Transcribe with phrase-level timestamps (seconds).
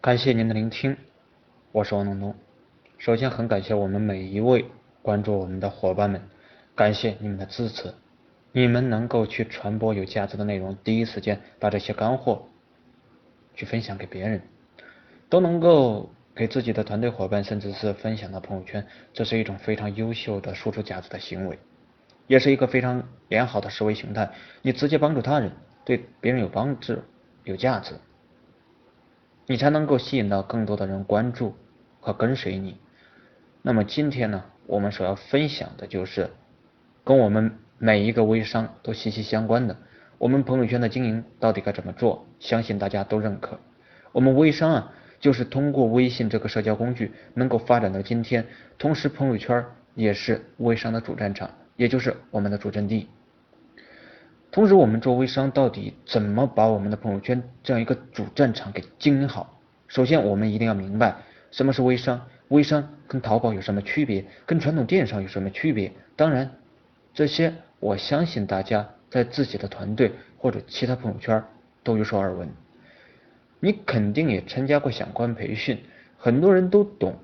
[0.00, 0.96] 感谢您的聆听，
[1.72, 2.32] 我是王东东。
[2.98, 4.64] 首先，很感谢我们每一位
[5.02, 6.22] 关注我们的伙伴们，
[6.76, 7.92] 感谢你们的支持。
[8.52, 12.46] 你们能够去传播有价值的内容，第一时间把这些干货
[13.56, 14.40] 去分享给别人，
[15.28, 21.58] 都能够给自己的团队伙伴，甚至是分享到朋友圈，这是一种非常优秀的输出价值的行为，
[22.28, 24.30] 也是一个非常良好的思维形态。
[24.62, 25.50] 你直接帮助他人，
[25.84, 26.96] 对别人有帮助、
[27.42, 27.94] 有价值，
[29.48, 31.54] 你才能够吸引到更多的人关注
[32.00, 32.76] 和跟随你。
[33.62, 36.30] 那么今天呢，我们所要分享的就是
[37.02, 37.58] 跟我们。
[37.80, 39.76] 每一个微商都息息相关的，
[40.18, 42.26] 我们朋友圈的经营到底该怎么做？
[42.40, 43.60] 相信大家都认可。
[44.10, 48.44] 我们微商啊，就是通过微信这个社交工具能够发展到今天，
[48.78, 53.08] 同时朋友圈也是微商的主战场，也就是我们的主阵地。
[54.50, 59.60] 同时，我们做微商到底怎么把我们的朋友圈这样一个主战场给经营好？
[59.88, 61.16] 首先，我们一定要明白
[61.50, 65.92] 什么是微商，微商跟淘宝有什么区别，跟传统电商有什么区别？
[66.16, 66.50] 当然，
[67.14, 67.52] 这些。
[67.80, 71.40] 我相信大家在自己的团队或者其他朋友圈
[71.84, 72.48] 都有所耳闻，
[73.60, 75.78] 你肯定也参加过相关培训，
[76.16, 77.14] 很多人都懂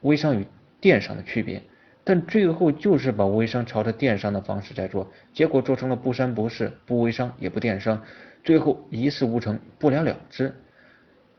[0.00, 0.44] 微商与
[0.80, 1.62] 电商的区别，
[2.02, 8.02] 但最后就是把微商朝着电商的方式在做，结果做成了不三不四、不微商也不电商，
[8.42, 10.54] 最后一事无成、不了了之，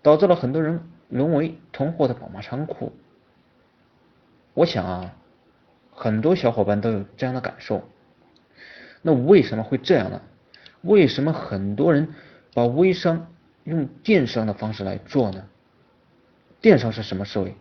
[0.01, 2.91] 导致了很多人沦为囤货的宝马仓库。
[4.53, 5.15] 我想啊，
[5.91, 7.87] 很多小伙伴都有这样的感受。
[9.01, 10.21] 那为什么会这样呢？
[10.81, 12.09] 为什么很多人
[12.53, 13.27] 把微商
[13.63, 15.43] 用电商的方式来做呢？
[16.59, 17.55] 电商是什么思维？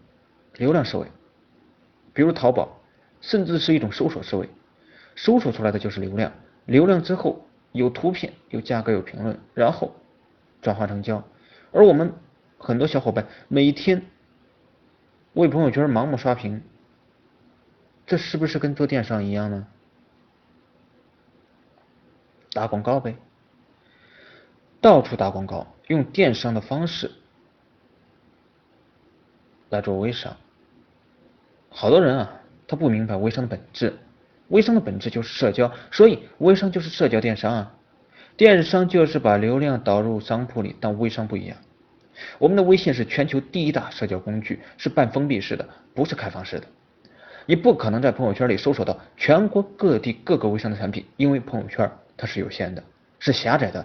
[0.56, 1.06] 流量思维。
[2.12, 2.79] 比如淘宝，
[3.20, 4.48] 甚至是一种搜索思维，
[5.16, 6.32] 搜索出来的就是流量，
[6.64, 9.94] 流量之后有图片、有价格、有评论，然后
[10.62, 11.22] 转化成交。
[11.72, 12.12] 而我们
[12.58, 14.02] 很多小伙伴每天
[15.34, 16.62] 为朋友圈盲目刷屏，
[18.06, 19.66] 这是不是跟做电商一样呢？
[22.52, 23.16] 打广告呗，
[24.80, 27.12] 到处打广告，用电商的方式
[29.68, 30.36] 来做微商。
[31.68, 32.39] 好多人啊，
[32.70, 33.92] 他不明白微商的本质，
[34.46, 37.74] 微商的本质就是社交，所以微商就是社交电商啊。
[38.36, 41.56] 电商就是把流量导入商铺里，但微商不一样。
[42.38, 46.66] 我们的微信是全球第一大社交工具，是半封闭式的，不是开放式的。
[47.44, 51.90] 你不可能在朋友圈里搜索到全国各地各个微商的产品，因为朋友圈。
[52.16, 52.80] 它是有限的，
[53.18, 53.84] 是狭窄的，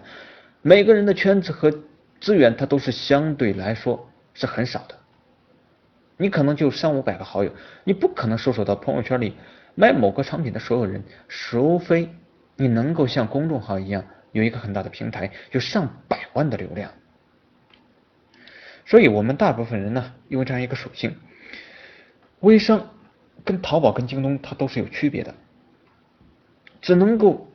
[0.61, 1.73] 每个人的圈子和
[2.21, 4.95] 资源，它都是相对来说是很少的。
[6.17, 7.51] 你可能就三五百个好友，
[7.83, 9.35] 你不可能搜索到朋友圈里
[9.75, 12.09] 卖某个商品的所有人，除非
[12.55, 16.91] 你能够像公众号一样有一个很大的平台，有上百万的流量。
[18.85, 21.15] 所以，我们大部分人呢，因为这样一个属性，
[22.39, 22.89] 微商
[23.43, 25.33] 跟淘宝、跟京东它都是有区别的，
[26.81, 27.49] 只能够。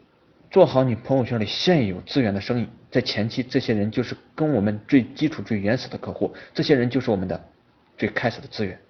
[0.51, 7.41] 做好你朋友圈里现有资源的生意，在前期，这些人就是跟我们最基础、最原始的客户，这些人就是我们的
[8.01, 8.81] 最开始的资源。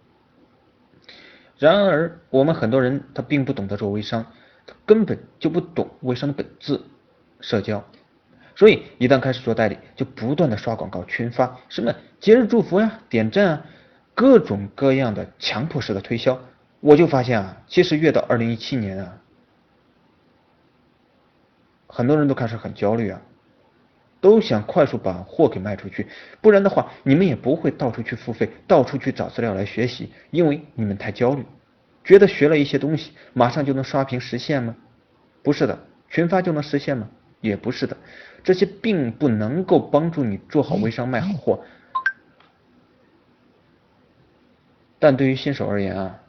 [1.58, 4.24] 然而，我们很多人他并不懂得做微商，
[4.64, 6.80] 他根本就不懂微商的本质——
[7.42, 7.84] 社交。
[8.54, 13.66] 所以，一旦开始做代理，就不断的刷广告、群发，什么节日祝福呀、点赞啊，
[14.14, 16.40] 各种各样的强迫式的推销。
[16.78, 19.18] 我就发现啊，其实越到二零一七年啊。
[21.88, 23.20] 很多人都开始很焦虑啊，
[24.20, 26.06] 都想快速把货给卖出去，
[26.40, 31.44] 不然的话，你们也不会到处去付费，到处去找资料来学习，因为你们太焦虑，
[32.04, 34.76] 觉得学了一些东西，马上就能刷屏实现吗？
[35.42, 37.08] 不是的，群发就能实现吗？
[37.40, 37.96] 也不是的，
[38.44, 41.64] 这些并不能够帮助你做好微商卖好货。
[44.98, 46.20] 但对于新手而言啊，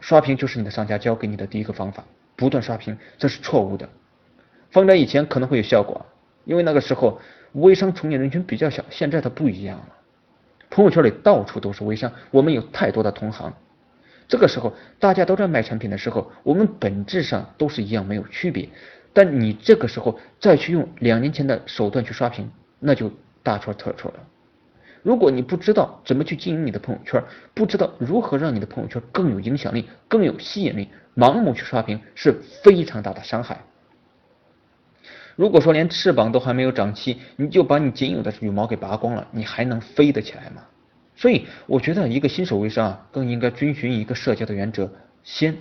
[0.00, 2.04] 刷屏就是你的商家教给你的第一个方法，
[2.36, 3.88] 不断刷屏，这是错误的。
[4.70, 6.04] 放在以前可能会有效果，
[6.46, 7.20] 因为那个时候
[7.52, 9.88] 微商从业人群比较小，现在它不一样了。
[10.70, 13.52] 朋友圈里到处都是微商，我们有太多的同行。
[14.28, 18.68] 这个时候大家都在卖产品的时候，我们本质上都是一样，没有区别。
[19.12, 23.10] 但你这个时候再去用两年前的手段去刷屏，那就
[23.42, 24.20] 大错特错了。
[25.02, 27.22] 如果你不知道怎么去经营你的朋友圈，
[27.54, 32.32] 不知道如何让你的朋友圈更有影响力、更有吸引力，盲目去刷屏是
[32.62, 33.58] 非常大的伤害。
[35.36, 40.62] 如果说连翅膀都还没有长齐，你就把你仅有的羽毛给拔光了，你还能飞得起来吗？
[41.14, 44.90] 所以我觉得一个新手微商啊，更应该遵循一个社交的原则，
[45.22, 45.56] 先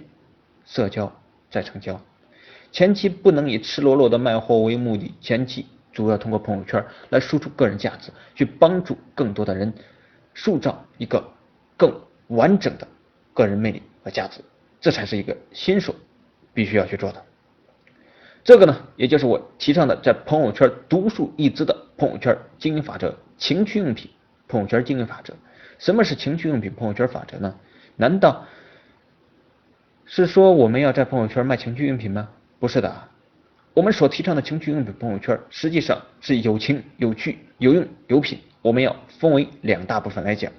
[0.66, 1.14] 社交
[1.52, 2.02] 再成交。
[2.72, 9.74] 前期不能以赤裸裸的卖货为目的，前期主要通过朋友圈来输出个人价值，去帮助更多的人
[10.34, 11.24] 塑造一个
[11.78, 11.94] 更
[12.28, 12.88] 完整的
[13.34, 14.42] 个人魅力和价值，
[14.80, 15.96] 这才是一个新手
[16.54, 17.24] 必须要去做的。
[18.46, 24.12] 这个呢，也就是我提倡的在朋友圈独树一帜的朋友圈经营法则——情趣用品
[24.48, 25.34] 朋友圈经营法则。
[25.80, 27.56] 什么是情趣用品朋友圈法则呢？
[27.96, 28.46] 难道
[30.06, 32.30] 是说我们要在朋友圈卖情趣用品吗？
[32.60, 33.10] 不是的，
[33.74, 38.40] 我们所提倡的情趣用品朋友圈实际上是有情、有趣、有用、有品。
[38.62, 40.52] 我们要分为两大部分来讲。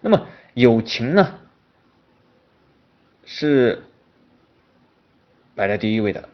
[0.00, 1.38] 那么有情呢，
[3.26, 3.82] 是
[5.60, 6.26] 摆在第一位的。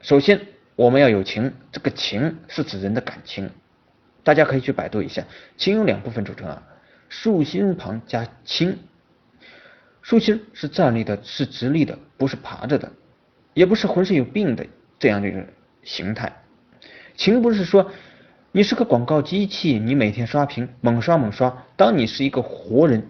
[0.00, 0.40] 首先，
[0.76, 3.50] 我们要有情，这个情是指人的感情。
[4.24, 5.22] 大家可以去百度一下，
[5.58, 6.62] 情有两部分组成啊，
[7.10, 8.78] 竖心旁加心。
[10.00, 12.90] 竖心是站立的，是直立的，不是爬着的，
[13.52, 14.66] 也不是浑身有病的
[14.98, 15.44] 这样的一种
[15.82, 16.32] 形态。
[17.14, 17.92] 情不是说
[18.52, 21.62] 你是个广告机器，你每天刷屏，猛刷猛刷。
[21.76, 23.06] 当你是一个活人，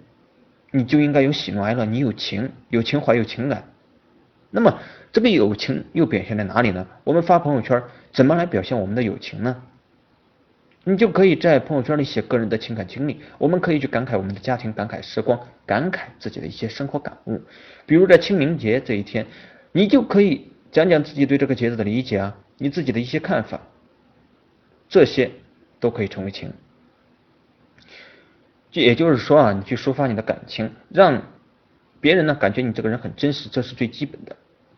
[0.73, 3.63] 你就应该有喜怒哀乐，你有情，有情怀，有情感。
[4.51, 4.79] 那么
[5.13, 6.87] 这个友情又表现在哪里呢？
[7.05, 9.63] 我们发朋友圈怎么来表现我们的友情呢？
[10.85, 17.43] 你就可以在朋友圈里写个人的情感经历，我们可以去感慨我们的家庭，感慨时光，感慨自己的一些生活感悟。
[17.85, 19.27] 比如在清明节这一天，
[19.73, 23.61] 你就可以讲讲自己对这个节日的理解啊，你自己的一些看法，
[24.89, 25.31] 这些
[25.79, 26.51] 都可以成为情。
[28.71, 31.23] 就也就是说啊，你去抒发你的感情，让
[32.01, 34.37] 别人呢感觉你这个人很真实，这是最基本的。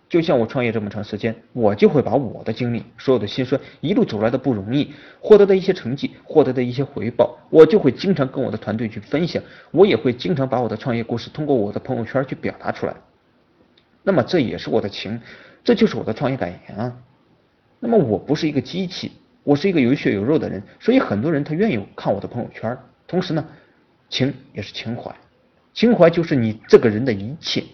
[0.08, 9.40] 就像我创业这么长时间，我就会把我的经历、所有的心酸、一路走来的不容易、获得的一些成绩、获得的一些回报，我就会经常跟我的团队去分享。
[9.70, 12.96] 我也会经常把我的创业故事通过我的朋友圈去表达出来。
[14.02, 15.20] 那么这也是我的情，
[15.62, 16.96] 这就是我的创业感言啊。
[17.78, 19.12] 那么我不是一个机器，
[19.44, 22.76] 我是一个有血有肉的人，所以很多人他愿意看我的朋友圈。
[23.06, 23.44] 同时呢，
[24.08, 25.14] 情也是情怀，
[25.72, 27.64] 情怀就是你这个人的一切。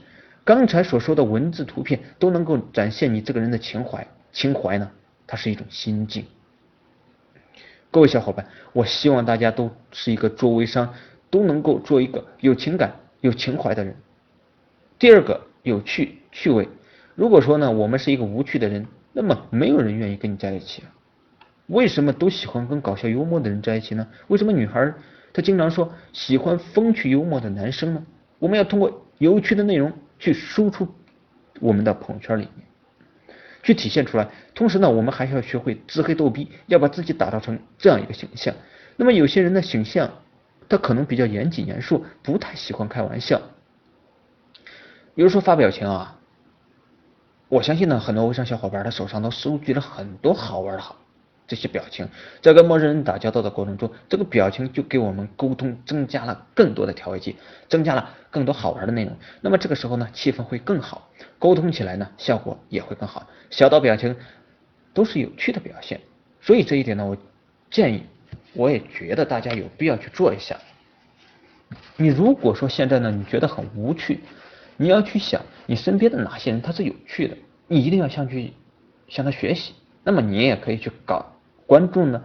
[0.44, 4.06] 刚才所说的文字、图片都能够展现你这个人的情怀。
[4.32, 4.90] 情怀呢，
[5.26, 6.25] 它是一种心境。
[7.90, 10.94] 各位小伙伴，我希望大家都是一个做微商，
[11.31, 13.96] 都能够做一个有情感、有情怀的人。
[14.99, 16.69] 第二个，有趣、趣味。
[17.14, 20.92] 如果说呢，我们是一个无趣的人，那么没有人愿意跟你在一起啊。
[21.69, 24.06] 为什么都喜欢跟搞笑幽默的人在一起呢？
[24.28, 24.92] 为什么女孩
[25.36, 28.02] 他经常说喜欢风趣幽默的男生呢？
[28.38, 29.92] 我们要通过有趣的内容。
[30.18, 30.88] 去输出
[31.60, 32.66] 我们的朋友圈里面，
[33.62, 34.30] 去体现出来。
[34.54, 38.54] 同时呢，我们还是要学会自黑逗逼，要把自己打造成这样一个形象。
[38.96, 40.10] 那么有些人的形象，
[40.70, 43.42] 他可能比较严谨严肃，不太喜欢开玩笑。
[45.14, 46.18] 比如说发表情啊，
[47.50, 50.96] 我相信呢，很多微商小伙伴他手上都收集了很多好玩的好。
[51.46, 52.08] 这些表情，
[52.43, 57.37] 在跟陌生人打交道的过程中，这个表情就给我们沟通增加了更多的调味剂，
[57.69, 59.16] 增加了更多好玩的内容。
[59.40, 61.08] 那么这个时候呢，气氛会更好，
[61.38, 63.28] 沟通起来呢，效果也会更好。
[63.50, 64.16] 小到表情
[64.93, 66.00] 都是有趣的表现，
[66.40, 67.16] 所以这一点呢，我
[67.70, 68.02] 建议，
[68.52, 70.56] 我也觉得大家有必要去做一下。
[71.96, 74.20] 你如果说现在呢，你觉得很无趣，
[74.76, 77.37] 你要去想你身边的哪些人他是有趣的，
[77.69, 78.52] 你一定要向去
[79.06, 79.75] 向他学习。
[80.02, 81.35] 那么你也可以去搞。
[81.66, 82.22] 关注呢，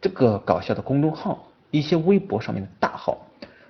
[0.00, 3.26] 这个搞笑的公众号，一些微博上面的大号，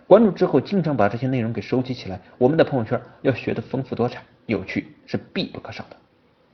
[0.07, 2.21] 关注之后，经常把这些内容给收集起来。
[2.39, 5.97] 我们的朋友圈要学的丰富多彩、有趣是必不可少的。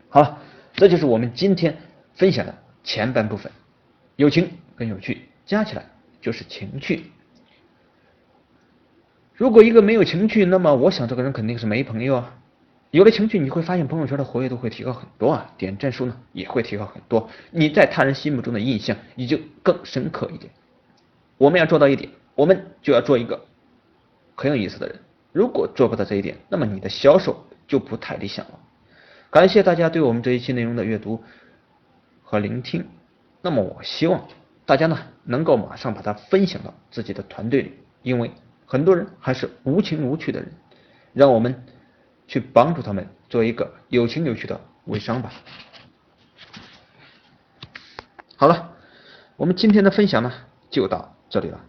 [0.08, 0.38] 好了，
[0.74, 1.76] 这就是我们今天
[2.14, 3.50] 分享的前半部分，
[4.16, 5.84] 友情跟有趣加起来
[6.20, 7.10] 就是情趣。
[9.34, 12.34] 如果一个没有情趣，那么我想这个人肯定是没朋友啊。
[12.94, 20.52] 有了情趣，你会发现朋友圈的活跃度会提高很多啊，点赞数呢也会提高很多，你在他人心目中的印象也就更深刻一点。
[21.36, 23.46] 我们要做到一点，我们就要做一个
[24.36, 24.96] 很有意思的人。
[25.32, 28.60] 如果做不到这一点，那么你的销售就不太理想了。
[29.28, 31.20] 感谢大家对我们这一期内容的阅读
[32.22, 32.86] 和聆听。
[33.42, 34.24] 那么我希望
[34.64, 37.72] 大家呢能够马上把它分享到自己的团队里，
[38.02, 38.30] 因为
[38.64, 40.52] 很多人还是无情无趣的人，
[41.12, 41.60] 让我们。
[42.26, 45.32] 去帮助他们做一个有情有趣的微商吧。
[48.36, 48.72] 好了，
[49.36, 50.32] 我们今天的分享呢
[50.70, 51.60] 就到这里了。